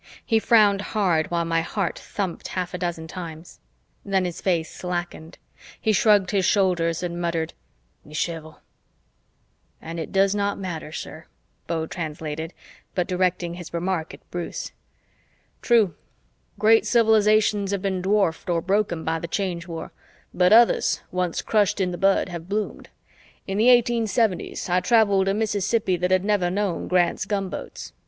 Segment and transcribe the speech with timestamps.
[0.25, 3.59] He frowned hard while my heart thumped half a dozen times.
[4.03, 5.37] Then his face slackened,
[5.79, 7.53] he shrugged his shoulders and muttered,
[8.03, 8.61] "Nichevo."
[9.79, 11.27] "And it does not matter, sir,"
[11.67, 12.51] Beau translated,
[12.95, 14.71] but directing his remark at Bruce.
[15.61, 15.93] "True,
[16.57, 19.91] great civilizations have been dwarfed or broken by the Change War.
[20.33, 22.89] But others, once crushed in the bud, have bloomed.
[23.45, 27.93] In the 1870s, I traveled a Mississippi that had never known Grant's gunboats.